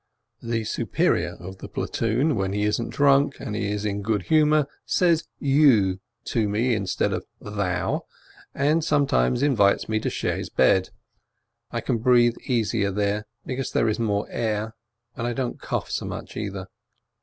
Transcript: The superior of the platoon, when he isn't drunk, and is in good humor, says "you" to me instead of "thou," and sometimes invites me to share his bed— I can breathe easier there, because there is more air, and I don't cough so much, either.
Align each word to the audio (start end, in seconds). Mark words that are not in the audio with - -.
The 0.41 0.63
superior 0.63 1.35
of 1.39 1.59
the 1.59 1.67
platoon, 1.67 2.35
when 2.35 2.53
he 2.53 2.63
isn't 2.63 2.89
drunk, 2.89 3.39
and 3.39 3.55
is 3.55 3.85
in 3.85 4.01
good 4.01 4.23
humor, 4.23 4.65
says 4.83 5.27
"you" 5.37 5.99
to 6.25 6.49
me 6.49 6.73
instead 6.73 7.13
of 7.13 7.23
"thou," 7.39 8.07
and 8.55 8.83
sometimes 8.83 9.43
invites 9.43 9.87
me 9.87 9.99
to 9.99 10.09
share 10.09 10.37
his 10.37 10.49
bed— 10.49 10.89
I 11.71 11.81
can 11.81 11.99
breathe 11.99 12.37
easier 12.47 12.89
there, 12.89 13.27
because 13.45 13.73
there 13.73 13.87
is 13.87 13.99
more 13.99 14.27
air, 14.31 14.73
and 15.15 15.27
I 15.27 15.33
don't 15.33 15.61
cough 15.61 15.91
so 15.91 16.05
much, 16.07 16.35
either. 16.35 16.65